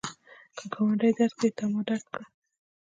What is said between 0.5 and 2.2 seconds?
که ګاونډی درد کوي، تا مه درد